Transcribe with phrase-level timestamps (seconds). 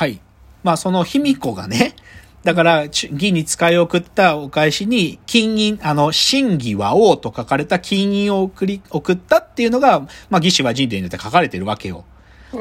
[0.00, 0.18] はい。
[0.62, 1.94] まあその卑弥呼がね、
[2.42, 10.00] だから、ち義に使い送ったお返しに、金銀、あの、真偽は王と書かれた金銀を送り、送ったっていうのが、
[10.30, 12.06] まあ義士は人伝によって書かれてるわけよ。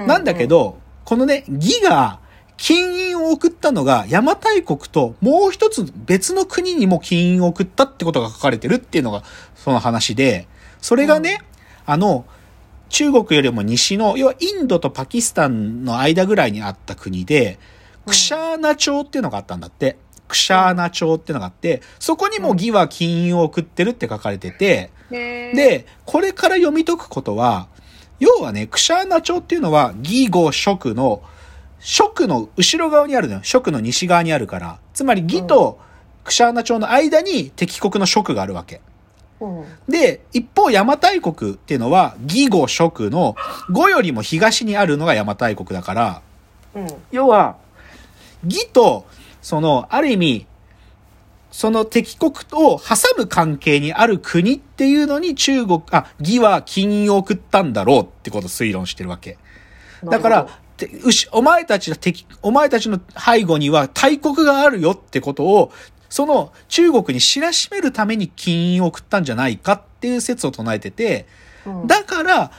[0.06, 2.20] なんだけど、このね、義が、
[2.58, 9.24] 金印を送ったのが邪馬台国ともう一つ別の国にも金印を送ったってことが書かれてるっていうのが
[9.56, 10.46] その話で、
[10.82, 11.42] それがね、
[11.86, 12.26] あの、
[12.90, 17.60] 中国よりも西の、要はインドとパキスタンの間ぐらいにあった国で、
[18.06, 19.98] クシャーナ朝っていうのがあったんだって。
[20.28, 27.68] クシャーナ朝っていうのがあって、そこにも義は金印を送ってるって書かれてて、で、で、これから読み解くことは、
[28.20, 31.24] 要はね、クシャーナ朝っていうのは、義語職の、
[31.80, 33.40] 職の後ろ側にあるのよ。
[33.44, 34.80] 職の西側にあるから。
[34.94, 35.80] つまり義と
[36.24, 38.82] クシャーナ朝の間に敵国の職があるわけ。
[39.40, 39.66] うん。
[39.88, 43.36] で、一方邪馬台国っていうのは、義語職の
[43.72, 46.22] 語よりも東にあるのが邪馬台国だから、
[46.76, 46.88] うん。
[47.12, 47.58] 要は、
[48.46, 49.06] 義と、
[49.42, 50.46] その、ある意味、
[51.52, 59.38] その敵国を挟む関係にある国っていうのに中国、あ、義は金を送ったんだろうってことを推論してるわけ。
[60.04, 60.48] だから、
[61.32, 65.72] お前たちの敵、お前たちの背後には大国があるよってことを、
[66.10, 71.28] その中国に知らしめるために金を送ったんじゃないかっていう説を唱えてて、
[71.66, 72.52] うん、だから、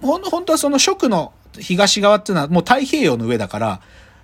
[0.00, 3.80] ほん、本当はその蜀の東側っていうのはもう太平洋の上だから、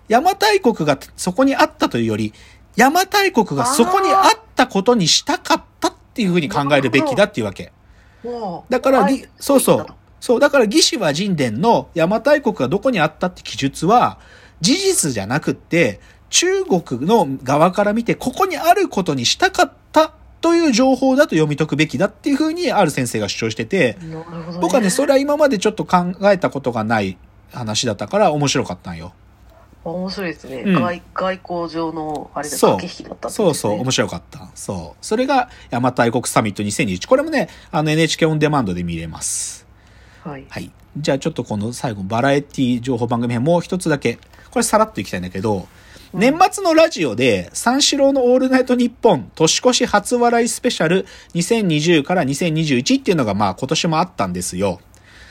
[0.09, 2.33] 邪馬台国がそこにあったというより、
[2.77, 7.73] 邪馬台国がそこにあったことにしたかったっていうふうに考えるべきだっていうわけ。
[8.69, 9.87] だから、そうそう。
[10.21, 14.19] そう、だから義士は人伝の邪馬台国がどこにあったって記述は、
[14.61, 16.01] 事実じゃなくって、
[16.33, 24.59] 中国の側から見て、ここにあることにしたかったという情報だと読み解くべきだっていうふうに、ある先生が主張してて、なるほど、ね。
[24.63, 27.19] 僕はね、それは今までちょっと考えたことがない
[27.53, 29.13] 話だったから面白かったんよ。
[29.85, 30.63] 面白いですね。
[30.65, 33.35] うん外外交上の、あれで駆け引きだったね。
[33.35, 34.49] そうそう、面白かった。
[34.55, 35.05] そう。
[35.05, 37.07] それが、邪馬台国サミット2021。
[37.09, 39.67] これもね、あの NHK オンデマンドで見れます。
[40.25, 40.47] はい。
[40.49, 40.71] はい。
[40.97, 44.19] じゃあちょっとこの最後、バラエティ情報番組編もう一つだけ、
[44.51, 45.65] これさらっといきたいんだけど、うん
[46.15, 54.81] 年末のラジオで、三四郎のオールナイトニッポン年越し初笑いスペシャル2020から2021っていうのがまあ今年もあったんですよ。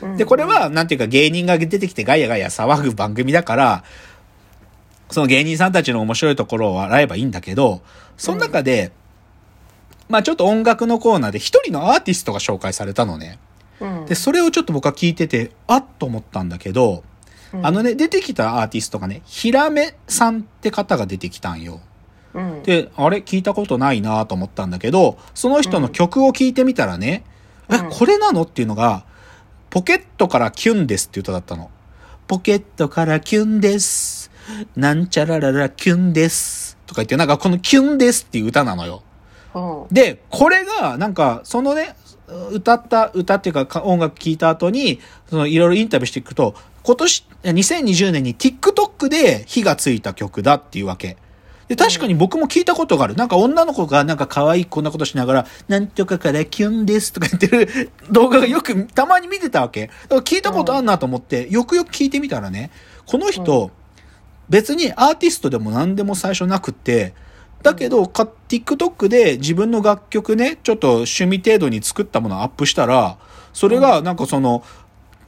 [0.01, 3.83] うんで、これ、は、なんていうか芸人が出てきてガヤガヤ騒ぐ番組だから、
[5.11, 7.81] その芸人さんたちの面白いところを笑えばいいんだけど、
[8.17, 8.91] その中で、
[10.09, 13.37] まあちょっと音楽のコーナーで一人のアーティストが紹介されたのね。
[14.11, 17.03] うん、で、それをちょっと僕は聞いてて、あっと思ったんだけど、
[17.53, 21.81] うんあの、ね、出てきたアーティストがね、ひらめさんって方が出てきたんよ。
[22.33, 27.25] うん、で、あれ聞いたことないなと思ったんだけど、その人の曲を聞いてみたらね、
[27.67, 29.03] うんえ、これなのっていうのが、
[29.69, 31.69] ポケットからキュンですって歌だったの。
[32.27, 34.31] ポケットからキュンです。
[34.75, 36.77] なんちゃらららキュンです。
[36.85, 39.03] とか言って、なんかこのキュンですっていう歌なのよ。
[39.53, 41.95] うん、で、これが、なんか、そのね、
[42.51, 44.99] 歌った、歌っていうかか音楽聴いた後に、
[45.29, 51.17] そのいろいろインタビューしていくと、今年、2020年に TikTok で火がついた曲だっていうわけ。
[51.67, 53.15] で、確かに僕も聞いたことがある。
[53.15, 59.87] なんか女の子がなんか可愛いこんなことしながら、なんとかからキュンですとか言ってる 動画がよくたまに見てたわけ。
[59.87, 62.71] だから聞いたことあんなと思って、よくよく聞いてみたらね、
[63.05, 63.71] この人、
[64.49, 67.13] 別にアーティストでも何でも最初なくって、
[67.63, 73.17] だけど、か TikTok で自分の楽曲ね、ちょっと趣味程度に作ったものをアップしたら、
[73.53, 74.63] それがなんかその、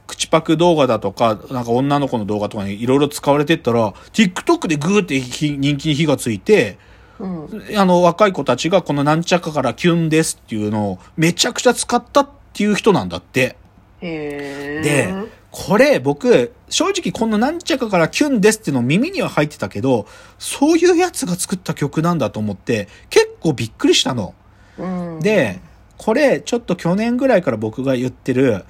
[0.06, 6.78] 口パク動画だとか、なんか女の子の動画とかにいろいろ使われてったら、TikTok でグーって火人気に火がついて、
[7.18, 13.56] うん、あの若い子たちがこのなんちゃかからキュンですっていうのをめちゃくちゃ使ったっていう人なんだって。
[14.00, 15.14] で、
[15.56, 24.34] これ僕、正直このなんちゃかからキュンですっていうの耳には入ってたけど、そういうやつが作った曲なんだと思って、結構びっくりしたの。
[24.76, 25.60] うん、で、
[25.96, 28.64] これちょっと去年ぐらいから僕が言ってる、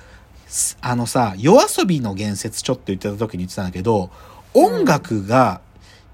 [0.46, 4.10] すあのさ、夜遊びの言説ちょっと言ってた時に言ってたんだけど、
[4.52, 5.62] 音楽が、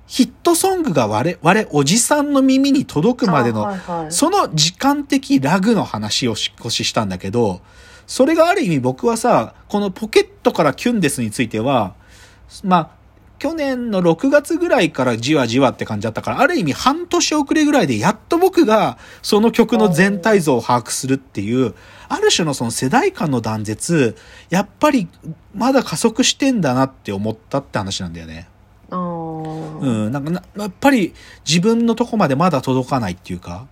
[0.06, 7.60] ヒットソングが我々おじさんの耳に届くまでのあはいはいその時間的ラグの話を少ししたんだけど、
[8.10, 11.94] それがある意味僕はさ、このポケットからキュンですについては、
[12.64, 12.90] まあ、
[13.38, 21.76] 去年の6月ぐらいからじわじわって感じだったから、ある意味半年遅れぐらいでやっと僕がその曲の全体像を把握するっていう、
[22.08, 24.16] ある種のその世代間の断絶、
[24.48, 25.06] やっぱり
[25.54, 28.48] まだ加速してんだなって思ったって話なんだよね。
[28.90, 31.14] うん、なんかな、やっぱり
[31.48, 33.68] 自分のとこまでまだ届かないっていうか、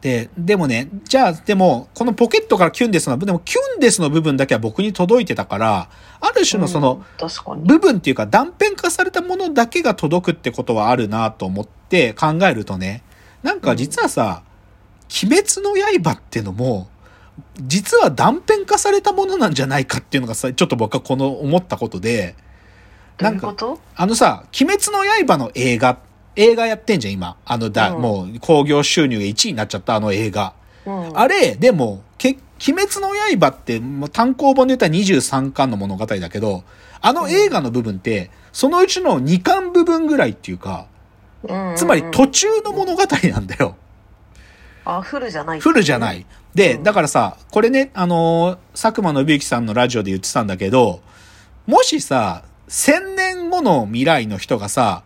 [0.00, 5.88] で、でもね、じゃあ、でも、このポケットからキュンデスの、でもキュンデスの部分だけは僕に届いてたから、
[6.20, 7.02] ある種のその。
[7.64, 13.02] 部分っていうか断片化されたものだけが届くってことはあるなと思って考えるとね、
[13.42, 14.42] なんか実はさ、
[15.22, 16.88] 鬼滅の刃ってのも、
[17.62, 22.36] 実は断片化されたものなんじゃないかっていうのがさ、ちょっと僕はこの思ったことで、
[23.18, 23.80] ないか、うんこと？
[23.96, 25.98] あのさ、鬼滅の刃の映画、
[26.40, 27.36] 映画やってんじゃん、今。
[27.44, 30.54] あのだ、うんもう、興行収入が1位になっちゃったあの映画。
[30.86, 31.18] うん。
[31.18, 32.38] あれ、でも、け、
[32.68, 33.08] 鬼滅の
[33.38, 36.64] 刃って、もう単行本で言ったら23巻の物語だけど、
[37.02, 40.86] あの映画の部分って、そのうちの2巻部分ぐらいっていうか、
[41.42, 43.76] うんうんつまり途中の物語なんだよ。
[44.84, 45.60] あ、フルじゃない。
[45.60, 46.26] フルじゃない。
[46.54, 51.00] で、うんだからさ、これね、あのー佐久間信之さんのラジオで言ってたんだけど、
[51.66, 55.02] もしさ、1000年後の未来の人がさ、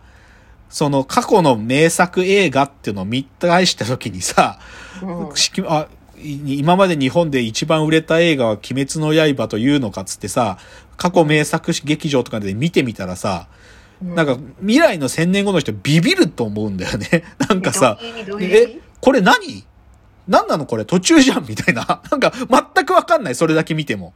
[0.69, 4.59] その過去の名作映画っていうのを見返した時にさ、
[5.01, 5.29] うん
[5.67, 10.57] あい今まで日本で一番売れた映画は鬼滅の刃というのかっつってさ、
[10.97, 13.47] 過去名作劇場とかで見てみたらさ、
[14.01, 17.23] なんか未来の千年後の人ビビると思うんだよね。
[17.49, 17.99] なんかさ、
[18.39, 19.65] え、これ何？
[20.27, 20.85] 何なのこれ？
[20.85, 22.01] 途中じゃんみたいな。
[22.11, 22.33] なんか
[22.75, 23.35] 全くわかんない。
[23.35, 24.13] それだけ見ても。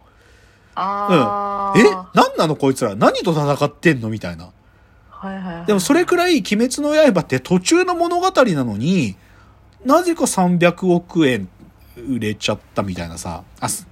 [0.75, 1.81] あえ？
[1.83, 2.09] あ。
[2.13, 2.95] 何なのこいつら？
[2.95, 4.09] 何と戦ってんの？
[4.09, 4.49] みたいな。
[5.19, 5.65] はいはいはい。
[5.65, 9.17] でもそれくらい鬼滅の刃って途中の物語なのに、
[9.85, 11.49] なぜか300億円
[12.07, 13.43] 売れちゃったみたいなさ。
[13.59, 13.85] あ、す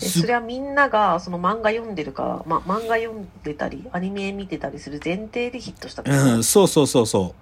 [0.00, 7.34] えそれはみんながその漫画読んでるか、ま、漫画読んでたり、アニメ見てたりする前提でヒットしたうん、そうそうそうそ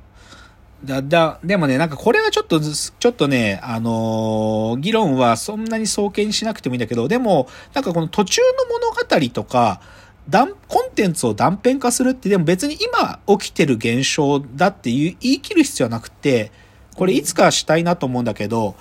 [0.84, 0.86] う。
[0.86, 9.80] だ、だ、でもね、なんかこれはちょっとず、ちょっとね、あのー議論はそんなに早計にしなくてもいいんだけど、でも、なんかこの途中の物語とか、
[10.30, 16.52] 断コンテンツを断片化するって、でも別に今起きてる現象だって言い切る必要はなくて、
[16.94, 18.76] これいつかしたいなと思うんだけど、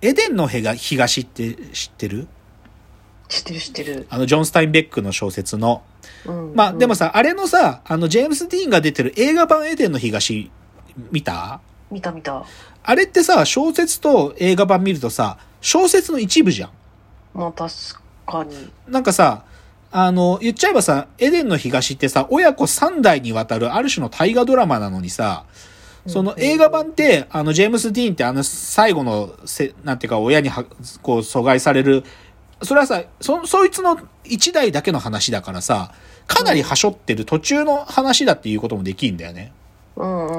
[0.00, 2.28] エデンの東って知ってる？
[3.28, 4.06] 知ってる知ってる。
[4.10, 5.82] あの、ジョン・スタインベックの小説の。
[6.26, 10.50] うんまあ、でも、さ、あれのさ、あの、ジェームス・ディーンが出てる映画版エデンの東、
[11.10, 11.60] 見た？
[11.64, 12.44] うん見た見た。
[12.84, 16.70] あれってさ、小説と映画版見るとさ、小説の一部じゃん。
[17.34, 17.74] まあ確
[18.26, 18.70] かに。
[18.88, 19.44] なんかさ、
[19.92, 25.44] あの、言っちゃえばさ、エデンの東ってさ、親子3代にわたるある種の大河ドラマなのにさ、
[26.06, 30.64] その映画版って、あの、ジェームス・ディーンってあの、最後のせ、なんていうか、親には、
[31.02, 32.02] こう、阻害される、
[32.62, 35.92] それはさ、そ、そいつの一代だけの話だからさ、
[36.26, 39.52] かなりはしょってる途中の話だっていうこともできるんだよね。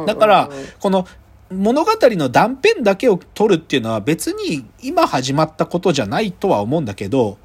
[0.06, 0.50] だから、
[0.80, 1.08] この
[1.52, 7.38] 物語の断片だけを取るっていうのは別に今始まったことじゃないとは思うんだけど、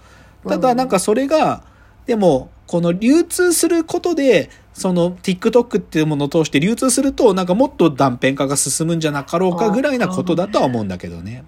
[0.46, 1.62] ただなんかそれが、
[2.08, 11.44] でも、この流通することで、その TikTok っていうものを通して流通すると、なんかもっと断片化が進むんじゃなかろうかぐらいなことだとは思うんだけどね。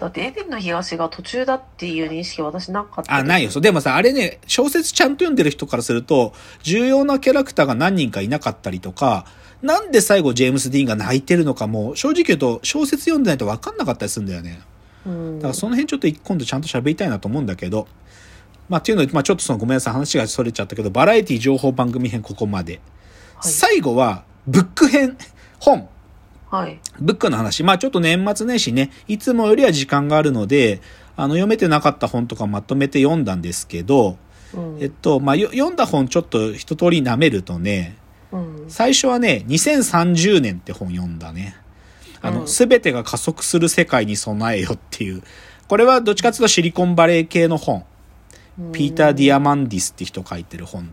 [0.00, 3.14] だってエデンの東が途中だっていう認識は私なかった。
[3.14, 3.50] あ、ないよ。
[3.60, 6.32] でもさ、あれね、小説ちゃんと読んでる人からすると、
[6.64, 9.26] 重要なキャラクターが何人かいなかったりとか、
[9.62, 14.60] なんで最後ジェームス・ディーンが泣いてるのかも、正直言うと小説読んでないと分かんなかったりするんだよね。
[15.06, 15.38] うん。
[15.38, 17.86] だからその辺ちょっと今度ちゃんと喋りたいなと思うんだけど、
[18.68, 22.74] まあっていうので、まあちょっとそのごめんなさい話がそれちゃったけど、バラエティ情報番組編ここまで。
[22.74, 22.82] はい
[23.46, 25.18] 最後は、ブック編、
[25.58, 25.88] 本。
[26.50, 26.80] はい。
[27.00, 27.62] ブックの話。
[27.62, 30.80] まあちょっと年末年始ね、いつもよりは時間があるので、
[31.16, 34.16] あの読めてなかった本とかまとめて読んだんですけど、
[34.54, 34.78] うん。
[34.80, 37.96] えっと、まあよ読んだ本ちょっと一通り舐めるとね、
[38.32, 38.64] うん。
[38.68, 41.56] 最初はね、2030年って本読んだね。
[42.22, 45.22] あの、うんすべてが加速する世界に備えよっていう。
[45.68, 47.84] これはどっちかっていうとシリコンバレー系の本。
[48.72, 50.92] ピーター・ディアマンディスって人書いてる本。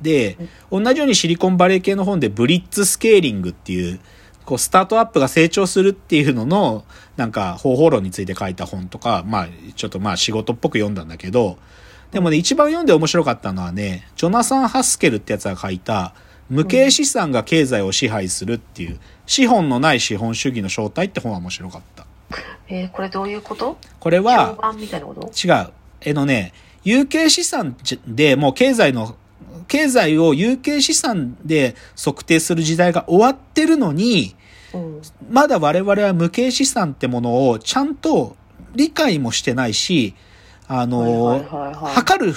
[0.00, 0.36] で、
[0.70, 4.00] 同じようにシリコンバレー系の本でブリッツスケーリングっていう、
[4.44, 6.84] こう、スタートアップが成長するっていうのの、
[7.16, 11.58] なんか、方法論について書いた本とか、まあ、ちょっとまあ仕事っぽく読んだんだけど、
[12.12, 16.14] でもね、一番読んで面白かったのはね、ジョナサン・ハスケルってやつが書いた、
[16.48, 22.06] 無形資産が経済を支配するっていう、資本のない資本主義の正体って本は面白かった。
[22.68, 23.76] えーこれどういうこと？
[23.98, 25.72] これは、違う。
[26.02, 26.52] えのね、
[26.86, 27.76] 有形資産
[28.06, 29.16] でもう経済の、
[29.66, 34.36] 経済を有形資産で測定する時代が終わってるのに、
[34.72, 35.02] うん。
[35.28, 38.36] まだ我々は無形資産ってものをちゃんと
[38.76, 40.14] 理解もしてないし、
[40.68, 41.44] あの、
[41.82, 42.32] 測る、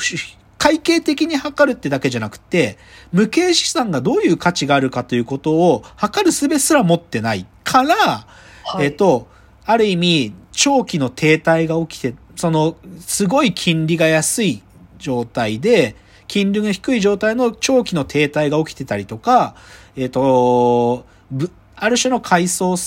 [0.58, 2.80] 会計的に測るってだけじゃなくて、
[3.12, 9.28] 無形資産がどういう価値があるかということを測る術すら持ってないから、はいえっ、と、
[9.66, 14.64] ある意味、長期の停滞が起きて、その、すごい金利が安い
[14.98, 19.56] 状態で、金利が低い状態の長期の停滞が起きてたりとか、
[19.98, 22.78] えっ、と、ぶある種の階層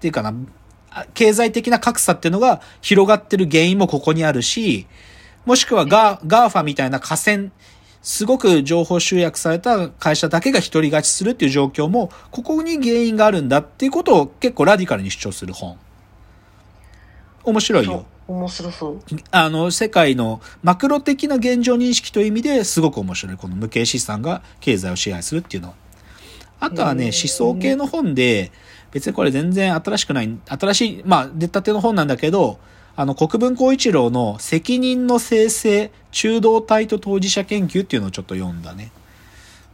[0.00, 0.34] ていうかな、
[1.14, 4.86] 経済的な格差っていうのが広がってる原因もここにあるし、
[5.46, 7.48] もしくはガー、 GAFAみたいな寡占、
[8.02, 15.78] すごく情報集約された会社だけが独り勝ちするっていう状況も、ここに原因があるんだっていうことを結構ラディカルに主張する本。
[17.44, 18.04] 面白いよ。
[18.28, 19.00] 面白そう。
[19.30, 23.36] あの、世界のマクロ的な現状認識という意味ですごく面白い。
[23.36, 25.74] この無形資産が経済を支配するっていうのは。
[26.60, 28.52] あとはね、思想系の本で、
[28.92, 32.58] 別にこれ全然新しくない、新しい、まあ、出たての本なんだけど、
[32.96, 38.90] あの、国分光一郎の責任の生成、中道体と当事者研究っていうのをちょっと読んだね。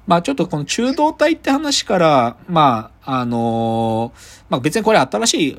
[0.06, 5.58] まあちょっとこの中道体って話から、まあ、あのーまあ別にこれ新しい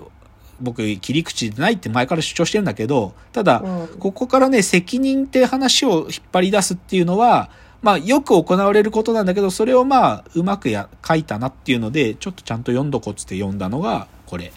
[0.59, 7.49] 僕切り口でないって前から主張してるんだけど、ただ、うんここからね、責任って話を引っ張り出すっていうのは、
[7.81, 14.51] まあよく行われることなんだけど、それをまあうまくや書いたなっていうので、ちょっとちゃんと読んどこっつって読んだのがこれ。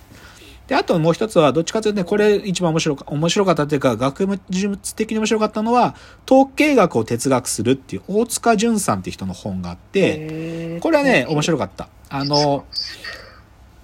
[0.68, 4.38] で、あともう一つは、どっちかというとね、これ一番面白か面白かったっていうか、学問
[4.94, 5.96] 的に面白かったのは、
[6.30, 11.88] 統計学を哲学するっていう、大塚淳さんって人の本があって、これはね、面白かった。
[12.10, 12.66] あの、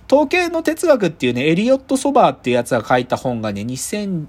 [0.06, 4.26] 統計の哲学っていうね、エリオット・ソバーっていうやつが書いた本がね、2000、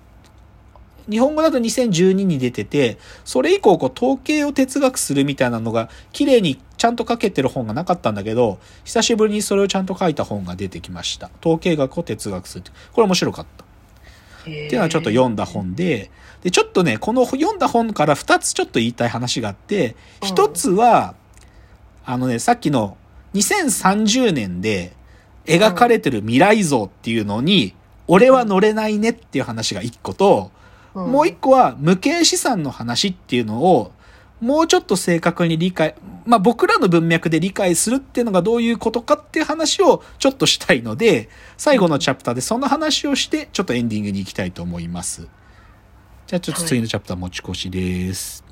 [1.10, 11.30] 日本語だと2012に出てて、それ以降、こう、統計を哲学するみたいなのが、綺麗にちゃんと書けてる本がなかったんだけど、久しぶりにそれをちゃんと書いた本が出てきました。
[11.42, 12.72] 統計学を哲学するって。
[12.94, 13.66] これ面白かった。
[14.42, 21.16] っていうのはちょっと読んだ本で、で、ちょっとね、この読んだ本から2つちょっと言いたい話があって、うん1つは、
[22.06, 22.98] あのね、さっきの
[23.34, 24.94] 2030年で
[25.46, 27.74] 描かれてる未来像っていうのに、
[28.08, 30.52] 俺は乗れないねっていう話が1個と、
[30.94, 33.92] もう1個は無形資産の話っていうのを、
[34.42, 45.28] もうちょっと正確に理解、まあ僕らの文脈で理解するっていうのがどういうことかっていう話をちょっとしたいので、最後のチャプターでその話をして、ちょっとエンディングに行きたいと思います。
[46.28, 48.45] じゃあちょっと次のチャプター持ち越しです。